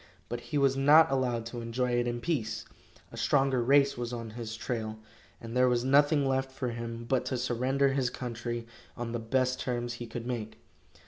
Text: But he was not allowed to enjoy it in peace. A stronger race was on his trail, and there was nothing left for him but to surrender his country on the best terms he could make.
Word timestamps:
But 0.29 0.39
he 0.49 0.57
was 0.57 0.75
not 0.75 1.11
allowed 1.11 1.45
to 1.45 1.61
enjoy 1.61 1.91
it 1.91 2.07
in 2.07 2.21
peace. 2.21 2.65
A 3.11 3.17
stronger 3.17 3.61
race 3.61 3.99
was 3.99 4.11
on 4.11 4.31
his 4.31 4.55
trail, 4.57 4.97
and 5.39 5.55
there 5.55 5.69
was 5.69 5.83
nothing 5.85 6.25
left 6.25 6.51
for 6.51 6.69
him 6.69 7.05
but 7.07 7.23
to 7.25 7.37
surrender 7.37 7.89
his 7.89 8.09
country 8.09 8.65
on 8.97 9.11
the 9.11 9.19
best 9.19 9.59
terms 9.59 9.93
he 9.93 10.07
could 10.07 10.25
make. 10.25 10.57